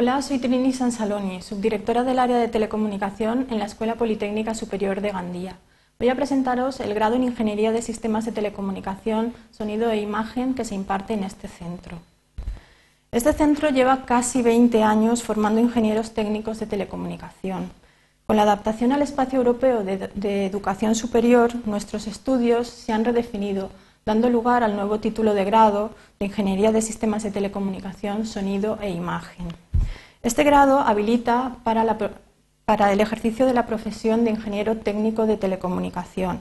Hola, 0.00 0.22
soy 0.22 0.38
Trini 0.38 0.72
Sansaloni, 0.72 1.42
subdirectora 1.42 2.04
del 2.04 2.20
área 2.20 2.38
de 2.38 2.46
telecomunicación 2.46 3.48
en 3.50 3.58
la 3.58 3.64
Escuela 3.64 3.96
Politécnica 3.96 4.54
Superior 4.54 5.00
de 5.00 5.10
Gandía. 5.10 5.56
Voy 5.98 6.08
a 6.08 6.14
presentaros 6.14 6.78
el 6.78 6.94
grado 6.94 7.16
en 7.16 7.24
Ingeniería 7.24 7.72
de 7.72 7.82
Sistemas 7.82 8.24
de 8.24 8.30
Telecomunicación, 8.30 9.34
Sonido 9.50 9.90
e 9.90 10.00
Imagen 10.00 10.54
que 10.54 10.64
se 10.64 10.76
imparte 10.76 11.14
en 11.14 11.24
este 11.24 11.48
centro. 11.48 11.98
Este 13.10 13.32
centro 13.32 13.70
lleva 13.70 14.04
casi 14.04 14.40
20 14.40 14.84
años 14.84 15.24
formando 15.24 15.60
ingenieros 15.60 16.12
técnicos 16.12 16.60
de 16.60 16.66
telecomunicación. 16.66 17.68
Con 18.24 18.36
la 18.36 18.44
adaptación 18.44 18.92
al 18.92 19.02
espacio 19.02 19.38
europeo 19.40 19.82
de, 19.82 20.12
de 20.14 20.46
educación 20.46 20.94
superior, 20.94 21.50
nuestros 21.66 22.06
estudios 22.06 22.68
se 22.68 22.92
han 22.92 23.04
redefinido 23.04 23.70
dando 24.06 24.30
lugar 24.30 24.62
al 24.62 24.76
nuevo 24.76 25.00
título 25.00 25.34
de 25.34 25.44
grado 25.44 25.90
de 26.20 26.26
Ingeniería 26.26 26.70
de 26.70 26.82
Sistemas 26.82 27.24
de 27.24 27.32
Telecomunicación, 27.32 28.26
Sonido 28.26 28.78
e 28.80 28.90
Imagen. 28.90 29.48
Este 30.22 30.42
grado 30.42 30.80
habilita 30.80 31.58
para, 31.62 32.92
el 32.92 33.00
ejercicio 33.00 33.46
de 33.46 33.54
la 33.54 33.66
profesión 33.66 34.24
de 34.24 34.30
ingeniero 34.30 34.76
técnico 34.76 35.26
de 35.26 35.36
telecomunicación 35.36 36.40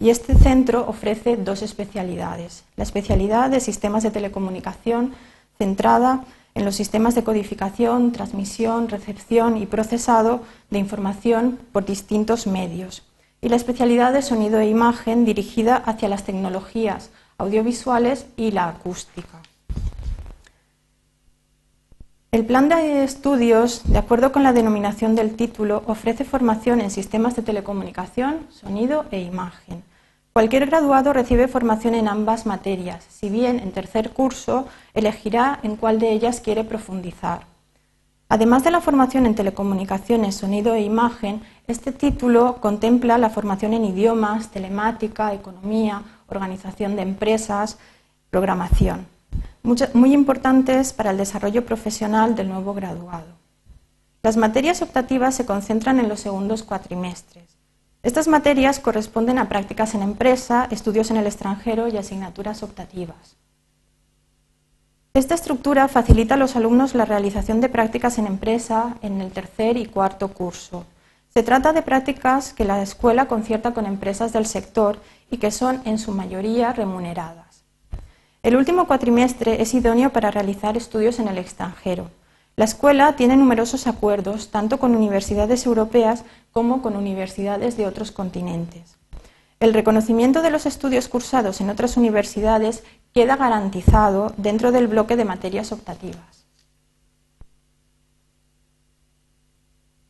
y 0.00 0.10
este 0.10 0.34
centro 0.34 0.84
ofrece 0.88 1.36
dos 1.36 1.62
especialidades. 1.62 2.64
La 2.76 2.82
especialidad 2.82 3.48
de 3.50 3.60
Sistemas 3.60 4.02
de 4.02 4.10
Telecomunicación 4.10 5.14
centrada 5.56 6.24
en 6.54 6.64
los 6.64 6.74
sistemas 6.74 7.14
de 7.14 7.22
codificación, 7.22 8.10
transmisión, 8.10 8.88
recepción 8.88 9.56
y 9.56 9.66
procesado 9.66 10.42
de 10.70 10.80
información 10.80 11.60
por 11.70 11.86
distintos 11.86 12.48
medios 12.48 13.04
y 13.40 13.48
la 13.48 13.56
especialidad 13.56 14.12
de 14.12 14.22
sonido 14.22 14.58
e 14.58 14.66
imagen 14.66 15.24
dirigida 15.24 15.76
hacia 15.76 16.08
las 16.08 16.24
tecnologías 16.24 17.10
audiovisuales 17.38 18.26
y 18.36 18.50
la 18.50 18.68
acústica. 18.68 19.40
El 22.34 22.46
plan 22.46 22.70
de 22.70 23.04
estudios, 23.04 23.82
de 23.84 23.98
acuerdo 23.98 24.32
con 24.32 24.42
la 24.42 24.54
denominación 24.54 25.14
del 25.14 25.36
título, 25.36 25.82
ofrece 25.86 26.24
formación 26.24 26.80
en 26.80 26.90
sistemas 26.90 27.36
de 27.36 27.42
telecomunicación, 27.42 28.46
sonido 28.48 29.04
e 29.10 29.20
imagen. 29.20 29.84
Cualquier 30.32 30.64
graduado 30.64 31.12
recibe 31.12 31.46
formación 31.46 31.94
en 31.94 32.08
ambas 32.08 32.46
materias, 32.46 33.04
si 33.06 33.28
bien 33.28 33.60
en 33.60 33.70
tercer 33.70 34.12
curso 34.12 34.66
elegirá 34.94 35.60
en 35.62 35.76
cuál 35.76 35.98
de 35.98 36.10
ellas 36.10 36.40
quiere 36.40 36.64
profundizar. 36.64 37.42
Además 38.30 38.64
de 38.64 38.70
la 38.70 38.80
formación 38.80 39.26
en 39.26 39.34
telecomunicaciones, 39.34 40.34
sonido 40.34 40.72
e 40.72 40.80
imagen, 40.80 41.42
este 41.66 41.92
título 41.92 42.62
contempla 42.62 43.18
la 43.18 43.28
formación 43.28 43.74
en 43.74 43.84
idiomas, 43.84 44.48
telemática, 44.48 45.34
economía, 45.34 46.00
organización 46.28 46.96
de 46.96 47.02
empresas, 47.02 47.76
programación, 48.30 49.06
muy 49.62 50.12
importantes 50.12 50.92
para 50.92 51.10
el 51.10 51.16
desarrollo 51.16 51.64
profesional 51.64 52.34
del 52.34 52.48
nuevo 52.48 52.74
graduado. 52.74 53.38
Las 54.22 54.36
materias 54.36 54.82
optativas 54.82 55.34
se 55.34 55.46
concentran 55.46 55.98
en 55.98 56.08
los 56.08 56.20
segundos 56.20 56.62
cuatrimestres. 56.62 57.58
Estas 58.02 58.26
materias 58.26 58.80
corresponden 58.80 59.38
a 59.38 59.48
prácticas 59.48 59.94
en 59.94 60.02
empresa, 60.02 60.66
estudios 60.70 61.10
en 61.10 61.16
el 61.16 61.26
extranjero 61.26 61.88
y 61.88 61.96
asignaturas 61.96 62.62
optativas. 62.62 63.36
Esta 65.14 65.34
estructura 65.34 65.88
facilita 65.88 66.34
a 66.34 66.38
los 66.38 66.56
alumnos 66.56 66.94
la 66.94 67.04
realización 67.04 67.60
de 67.60 67.68
prácticas 67.68 68.18
en 68.18 68.26
empresa 68.26 68.96
en 69.02 69.20
el 69.20 69.30
tercer 69.30 69.76
y 69.76 69.86
cuarto 69.86 70.28
curso. 70.28 70.86
Se 71.34 71.42
trata 71.42 71.72
de 71.72 71.82
prácticas 71.82 72.52
que 72.52 72.64
la 72.64 72.82
escuela 72.82 73.26
concierta 73.26 73.72
con 73.72 73.86
empresas 73.86 74.32
del 74.32 74.46
sector 74.46 74.98
y 75.30 75.36
que 75.36 75.50
son 75.50 75.82
en 75.84 75.98
su 75.98 76.12
mayoría 76.12 76.72
remuneradas. 76.72 77.51
El 78.42 78.56
último 78.56 78.88
cuatrimestre 78.88 79.62
es 79.62 79.72
idóneo 79.72 80.10
para 80.10 80.32
realizar 80.32 80.76
estudios 80.76 81.20
en 81.20 81.28
el 81.28 81.38
extranjero. 81.38 82.10
La 82.56 82.64
escuela 82.64 83.14
tiene 83.14 83.36
numerosos 83.36 83.86
acuerdos 83.86 84.50
tanto 84.50 84.80
con 84.80 84.96
universidades 84.96 85.64
europeas 85.64 86.24
como 86.50 86.82
con 86.82 86.96
universidades 86.96 87.76
de 87.76 87.86
otros 87.86 88.10
continentes. 88.10 88.96
El 89.60 89.72
reconocimiento 89.72 90.42
de 90.42 90.50
los 90.50 90.66
estudios 90.66 91.08
cursados 91.08 91.60
en 91.60 91.70
otras 91.70 91.96
universidades 91.96 92.82
queda 93.14 93.36
garantizado 93.36 94.34
dentro 94.36 94.72
del 94.72 94.88
bloque 94.88 95.14
de 95.14 95.24
materias 95.24 95.70
optativas. 95.70 96.44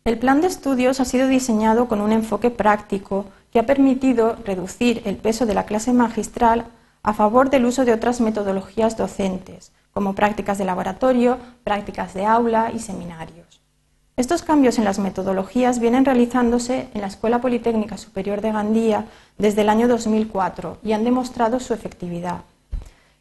El 0.07 0.19
plan 0.19 0.41
de 0.41 0.47
estudios 0.47 1.01
ha 1.01 1.05
sido 1.05 1.29
diseñado 1.29 1.87
con 1.87 2.01
un 2.01 2.13
enfoque 2.13 2.49
práctico 2.49 3.27
que 3.53 3.59
ha 3.59 3.67
permitido 3.67 4.37
reducir 4.43 5.03
el 5.05 5.19
peso 5.19 5.45
de 5.45 5.53
la 5.53 5.67
clase 5.67 5.93
magistral 5.93 6.65
a 7.03 7.15
favor 7.15 7.51
del 7.51 7.65
uso 7.65 7.85
de 7.85 7.93
otras 7.93 8.21
metodologías 8.21 8.97
docentes, 8.97 9.73
como 9.93 10.15
prácticas 10.15 10.59
de 10.59 10.65
laboratorio, 10.65 11.39
prácticas 11.65 12.15
de 12.15 12.25
aula 12.25 12.71
y 12.73 12.79
seminarios. 12.79 13.61
Estos 14.17 14.43
cambios 14.43 14.79
en 14.79 14.85
las 14.85 14.99
metodologías 14.99 15.79
vienen 15.79 16.05
realizándose 16.05 16.89
en 16.95 17.01
la 17.01 17.07
Escuela 17.07 17.41
Politécnica 17.41 17.97
Superior 17.97 18.41
de 18.41 18.53
Gandía 18.53 19.07
desde 19.39 19.63
el 19.63 19.71
año 19.71 19.89
2004 19.89 20.79
y 20.85 20.93
han 20.93 21.03
demostrado 21.03 21.59
su 21.61 21.73
efectividad. 21.73 22.43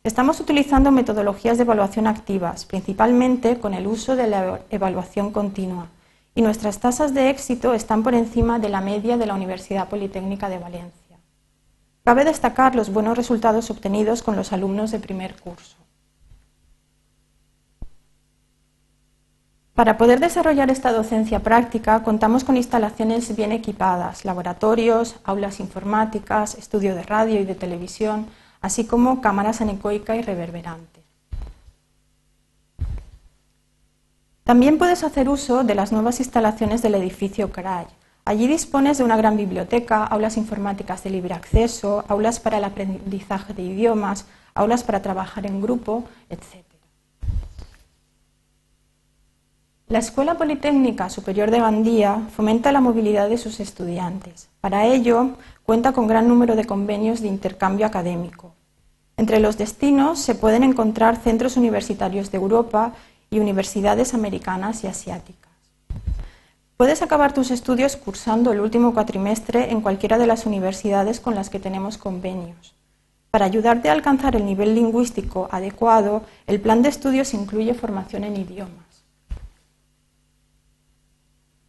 Estamos 0.03 0.39
utilizando 0.39 0.91
metodologías 0.91 1.57
de 1.57 1.63
evaluación 1.63 2.07
activas, 2.07 2.65
principalmente 2.65 3.57
con 3.59 3.73
el 3.73 3.87
uso 3.87 4.15
de 4.15 4.27
la 4.27 4.59
evaluación 4.69 5.31
continua, 5.31 5.87
y 6.35 6.41
nuestras 6.41 6.79
tasas 6.79 7.13
de 7.13 7.29
éxito 7.29 7.73
están 7.73 8.03
por 8.03 8.13
encima 8.13 8.59
de 8.59 8.69
la 8.69 8.81
media 8.81 9.17
de 9.17 9.25
la 9.25 9.35
Universidad 9.35 9.89
Politécnica 9.89 10.49
de 10.49 10.59
Valencia. 10.59 11.00
Cabe 12.03 12.25
destacar 12.25 12.75
los 12.75 12.91
buenos 12.91 13.15
resultados 13.15 13.69
obtenidos 13.69 14.23
con 14.23 14.35
los 14.35 14.53
alumnos 14.53 14.91
de 14.91 14.99
primer 14.99 15.35
curso. 15.39 15.77
Para 19.75 19.97
poder 19.97 20.19
desarrollar 20.19 20.69
esta 20.69 20.91
docencia 20.91 21.39
práctica 21.39 22.03
contamos 22.03 22.43
con 22.43 22.57
instalaciones 22.57 23.35
bien 23.35 23.51
equipadas, 23.51 24.25
laboratorios, 24.25 25.15
aulas 25.23 25.59
informáticas, 25.59 26.55
estudio 26.55 26.93
de 26.95 27.03
radio 27.03 27.39
y 27.39 27.45
de 27.45 27.55
televisión, 27.55 28.27
así 28.61 28.85
como 28.85 29.21
cámaras 29.21 29.61
anecoica 29.61 30.15
y 30.15 30.21
reverberante. 30.21 31.01
También 34.43 34.77
puedes 34.77 35.03
hacer 35.03 35.29
uso 35.29 35.63
de 35.63 35.75
las 35.75 35.91
nuevas 35.91 36.19
instalaciones 36.19 36.81
del 36.81 36.95
edificio 36.95 37.51
CRAI. 37.51 37.87
Allí 38.23 38.47
dispones 38.47 38.99
de 38.99 39.03
una 39.03 39.17
gran 39.17 39.35
biblioteca, 39.35 40.05
aulas 40.05 40.37
informáticas 40.37 41.03
de 41.03 41.09
libre 41.09 41.33
acceso, 41.33 42.05
aulas 42.07 42.39
para 42.39 42.59
el 42.59 42.63
aprendizaje 42.63 43.53
de 43.53 43.63
idiomas, 43.63 44.27
aulas 44.53 44.83
para 44.83 45.01
trabajar 45.01 45.45
en 45.47 45.61
grupo, 45.61 46.03
etc. 46.29 46.63
La 49.87 49.99
Escuela 49.99 50.35
Politécnica 50.35 51.09
Superior 51.09 51.51
de 51.51 51.59
Gandía 51.59 52.27
fomenta 52.33 52.71
la 52.71 52.79
movilidad 52.79 53.27
de 53.27 53.37
sus 53.37 53.59
estudiantes. 53.59 54.49
Para 54.61 54.85
ello, 54.85 55.31
cuenta 55.65 55.91
con 55.91 56.07
gran 56.07 56.27
número 56.27 56.55
de 56.55 56.65
convenios 56.65 57.21
de 57.21 57.27
intercambio 57.27 57.85
académico. 57.85 58.53
Entre 59.17 59.39
los 59.39 59.57
destinos 59.57 60.19
se 60.19 60.35
pueden 60.35 60.63
encontrar 60.63 61.17
centros 61.17 61.57
universitarios 61.57 62.31
de 62.31 62.37
Europa 62.37 62.93
y 63.29 63.39
universidades 63.39 64.13
americanas 64.13 64.83
y 64.83 64.87
asiáticas. 64.87 65.40
Puedes 66.81 67.03
acabar 67.03 67.31
tus 67.31 67.51
estudios 67.51 67.95
cursando 67.95 68.51
el 68.51 68.59
último 68.59 68.95
cuatrimestre 68.95 69.69
en 69.69 69.81
cualquiera 69.81 70.17
de 70.17 70.25
las 70.25 70.47
universidades 70.47 71.19
con 71.19 71.35
las 71.35 71.51
que 71.51 71.59
tenemos 71.59 71.99
convenios. 71.99 72.73
Para 73.29 73.45
ayudarte 73.45 73.89
a 73.89 73.93
alcanzar 73.93 74.35
el 74.35 74.47
nivel 74.47 74.73
lingüístico 74.73 75.47
adecuado, 75.51 76.23
el 76.47 76.59
plan 76.59 76.81
de 76.81 76.89
estudios 76.89 77.35
incluye 77.35 77.75
formación 77.75 78.23
en 78.23 78.35
idiomas. 78.35 79.05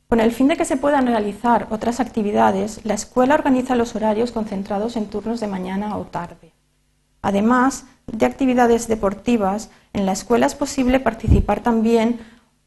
Con 0.09 0.19
el 0.19 0.33
fin 0.33 0.49
de 0.49 0.57
que 0.57 0.65
se 0.65 0.79
puedan 0.79 1.07
realizar 1.07 1.67
otras 1.69 2.01
actividades, 2.01 2.81
la 2.85 2.95
escuela 2.95 3.35
organiza 3.35 3.77
los 3.77 3.95
horarios 3.95 4.33
concentrados 4.33 4.97
en 4.97 5.09
turnos 5.09 5.41
de 5.41 5.47
mañana 5.47 5.99
o 5.99 6.05
tarde. 6.05 6.55
Además 7.21 7.85
de 8.07 8.25
actividades 8.25 8.89
deportivas, 8.89 9.69
en 9.93 10.07
la 10.07 10.13
escuela 10.13 10.47
es 10.47 10.55
posible 10.55 11.01
participar 11.01 11.61
también 11.63 12.19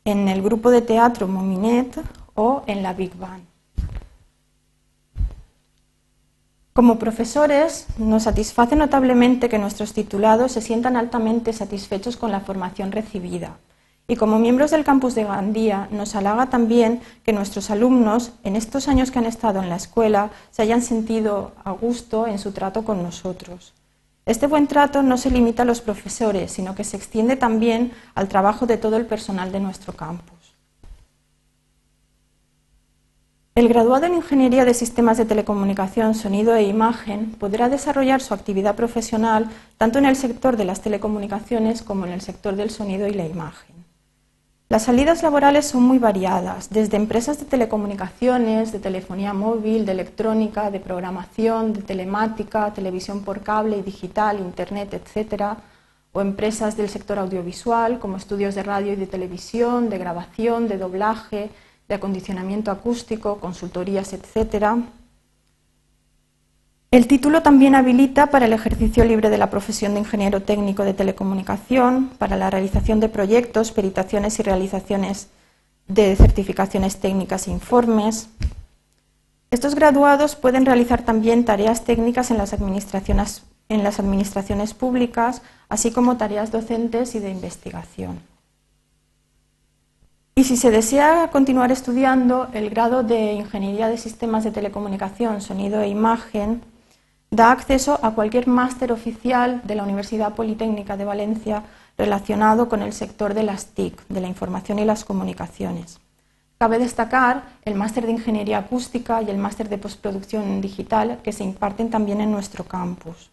en 0.04 0.28
el 0.28 0.44
grupo 0.44 0.69
de 0.69 0.84
teatro 0.84 1.28
Mominet 1.28 2.00
o 2.36 2.64
en 2.68 2.84
la 2.84 2.94
Big 2.94 3.16
Band. 3.16 3.44
Como 6.74 7.00
profesores, 7.00 7.88
nos 7.98 8.24
satisface 8.24 8.76
notablemente 8.76 9.50
que 9.50 9.58
nuestros 9.58 9.94
titulados 9.94 10.52
se 10.52 10.62
sientan 10.62 10.98
altamente 10.98 11.54
satisfechos 11.54 12.18
con 12.18 12.32
la 12.32 12.42
formación 12.42 12.92
recibida 12.92 13.58
y 14.08 14.16
como 14.18 14.38
miembros 14.38 14.72
del 14.72 14.84
campus 14.84 15.16
de 15.16 15.24
Gandía, 15.24 15.88
nos 15.90 16.16
halaga 16.16 16.48
también 16.48 17.02
que 17.24 17.34
nuestros 17.34 17.72
alumnos, 17.72 18.34
en 18.44 18.56
estos 18.56 18.88
años 18.88 19.10
que 19.10 19.18
han 19.18 19.26
estado 19.26 19.62
en 19.62 19.70
la 19.70 19.78
escuela, 19.78 20.30
se 20.52 20.62
hayan 20.62 20.84
sentido 20.84 21.54
a 21.64 21.72
gusto 21.72 22.28
en 22.28 22.38
su 22.38 22.52
trato 22.52 22.84
con 22.84 23.02
nosotros. 23.02 23.74
Este 24.28 24.46
buen 24.46 24.68
trato 24.68 25.02
no 25.02 25.18
se 25.18 25.31
limita 25.31 25.64
a 25.64 25.66
los 25.66 25.81
profesores, 25.81 26.52
sino 26.52 26.76
que 26.76 26.84
se 26.84 26.98
extiende 26.98 27.36
también 27.36 27.94
al 28.14 28.28
trabajo 28.28 28.68
de 28.68 28.78
todo 28.78 28.98
el 28.98 29.08
personal 29.08 29.52
de 29.52 29.60
nuestro 29.60 29.94
campus. 29.94 30.35
El 33.57 33.69
graduado 33.69 34.06
en 34.06 34.16
Ingeniería 34.16 34.66
de 34.66 34.74
Sistemas 34.74 35.18
de 35.18 35.24
Telecomunicación, 35.24 36.13
Sonido 36.13 36.54
e 36.56 36.63
Imagen 36.63 37.31
podrá 37.40 37.69
desarrollar 37.69 38.19
su 38.19 38.34
actividad 38.34 38.75
profesional 38.75 39.50
tanto 39.78 39.98
en 39.98 40.06
el 40.06 40.18
sector 40.18 40.57
de 40.57 40.66
las 40.66 40.81
telecomunicaciones 40.81 41.81
como 41.81 42.06
en 42.06 42.12
el 42.12 42.19
sector 42.19 42.57
del 42.57 42.69
sonido 42.69 43.07
y 43.07 43.13
la 43.13 43.25
imagen. 43.25 43.74
Las 44.68 44.84
salidas 44.84 45.24
laborales 45.24 45.66
son 45.66 45.84
muy 45.84 46.00
variadas, 46.00 46.69
desde 46.69 46.98
empresas 46.98 47.40
de 47.40 47.46
telecomunicaciones, 47.46 48.74
de 48.74 48.80
telefonía 48.80 49.34
móvil, 49.34 49.86
de 49.86 49.94
electrónica, 49.94 50.69
de 50.69 50.81
programación, 50.81 51.72
de 51.72 51.81
telemática, 51.81 52.74
televisión 52.74 53.24
por 53.24 53.40
cable 53.40 53.78
y 53.78 53.84
digital, 53.84 54.40
internet, 54.40 54.94
etc., 54.96 55.60
o 56.12 56.19
empresas 56.19 56.75
del 56.75 56.90
sector 56.90 57.19
audiovisual, 57.19 58.00
como 58.00 58.18
estudios 58.18 58.54
de 58.54 58.63
radio 58.63 58.92
y 58.92 58.98
de 58.98 59.07
televisión, 59.07 59.90
de 59.90 59.98
grabación, 59.98 60.68
de 60.68 60.78
doblaje, 60.78 61.52
de 61.88 61.96
acondicionamiento 61.96 62.72
acústico, 62.72 63.40
consultorías, 63.40 64.14
etc. 64.14 64.84
El 66.92 67.08
título 67.08 67.42
también 67.42 67.76
habilita 67.76 68.28
para 68.28 68.46
el 68.46 68.54
ejercicio 68.54 69.04
libre 69.04 69.30
de 69.30 69.38
la 69.38 69.50
profesión 69.50 69.94
de 69.94 70.00
ingeniero 70.00 70.42
técnico 70.42 70.84
de 70.84 70.94
telecomunicación, 70.94 72.10
para 72.18 72.38
la 72.38 72.50
realización 72.50 73.00
de 73.00 73.10
proyectos, 73.10 73.72
peritaciones 73.72 74.40
y 74.40 74.44
realizaciones 74.44 75.28
de 75.88 76.16
certificaciones 76.16 76.98
técnicas 76.98 77.48
e 77.48 77.52
informes. 77.52 78.30
Estos 79.52 79.76
graduados 79.76 80.36
pueden 80.36 80.66
realizar 80.66 81.04
también 81.04 81.46
tareas 81.46 81.84
técnicas 81.84 82.31
en 82.31 82.38
las 82.38 82.54
administraciones, 82.54 83.44
en 83.70 83.84
las 83.84 84.00
administraciones 84.00 84.74
públicas, 84.74 85.42
así 85.70 85.92
como 85.92 86.18
tareas 86.18 86.52
docentes 86.52 87.14
y 87.16 87.20
de 87.20 87.30
investigación. 87.30 88.35
Y 90.38 90.44
si 90.44 90.58
se 90.58 90.70
desea 90.70 91.30
continuar 91.32 91.72
estudiando, 91.72 92.50
el 92.52 92.70
grado 92.70 93.04
de 93.04 93.32
Ingeniería 93.32 93.88
de 93.88 93.98
Sistemas 93.98 94.44
de 94.44 94.52
Telecomunicación, 94.52 95.40
Sonido 95.40 95.80
e 95.80 95.88
Imagen 95.88 96.62
da 97.32 97.52
acceso 97.52 97.98
a 98.04 98.12
cualquier 98.12 98.46
máster 98.46 98.92
oficial 98.92 99.62
de 99.64 99.76
la 99.76 99.84
Universidad 99.84 100.36
Politécnica 100.36 100.98
de 100.98 101.06
Valencia 101.06 101.64
relacionado 101.98 102.68
con 102.68 102.82
el 102.82 102.92
sector 102.92 103.34
de 103.34 103.44
las 103.44 103.68
TIC, 103.68 104.06
de 104.10 104.20
la 104.20 104.28
información 104.28 104.78
y 104.78 104.84
las 104.84 105.06
comunicaciones. 105.06 106.02
Cabe 106.58 106.80
destacar 106.80 107.44
el 107.64 107.76
máster 107.76 108.06
de 108.06 108.12
Ingeniería 108.12 108.58
Acústica 108.58 109.22
y 109.22 109.30
el 109.30 109.38
máster 109.38 109.70
de 109.70 109.78
Postproducción 109.78 110.60
Digital 110.60 111.20
que 111.24 111.31
se 111.31 111.46
imparten 111.46 111.90
también 111.90 112.20
en 112.20 112.31
nuestro 112.31 112.66
campus. 112.66 113.31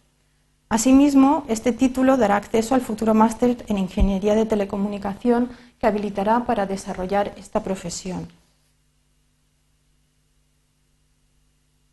Asimismo, 0.73 1.45
este 1.49 1.71
título 1.71 2.17
dará 2.17 2.35
acceso 2.35 2.73
al 2.73 2.81
futuro 2.81 3.13
máster 3.13 3.63
en 3.67 3.77
Ingeniería 3.77 4.33
de 4.33 4.47
Telecomunicación 4.47 5.49
que 5.77 5.85
habilitará 5.85 6.45
para 6.45 6.65
desarrollar 6.65 7.31
esta 7.37 7.61
profesión. 7.61 8.27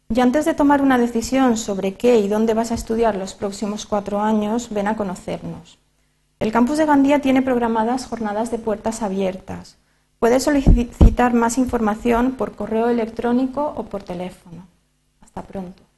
Y 0.08 0.18
antes 0.18 0.46
de 0.46 0.54
tomar 0.54 0.80
una 0.80 0.96
decisión 0.96 1.58
sobre 1.58 1.92
qué 1.92 2.20
y 2.20 2.28
dónde 2.28 2.54
vas 2.54 2.70
a 2.70 2.74
estudiar 2.74 3.16
los 3.16 3.34
próximos 3.34 3.84
cuatro 3.84 4.22
años, 4.22 4.70
ven 4.70 4.88
a 4.88 4.96
conocernos. 4.96 5.76
El 6.38 6.50
campus 6.50 6.78
de 6.78 6.86
Gandía 6.86 7.20
tiene 7.20 7.42
programadas 7.42 8.06
jornadas 8.06 8.50
de 8.50 8.60
puertas 8.60 9.02
abiertas. 9.02 9.76
Puedes 10.18 10.44
solicitar 10.44 11.34
más 11.34 11.58
información 11.58 12.32
por 12.32 12.56
correo 12.56 12.88
electrónico 12.88 13.74
o 13.76 13.82
por 13.82 14.02
teléfono. 14.04 14.66
Hasta 15.20 15.42
pronto. 15.42 15.89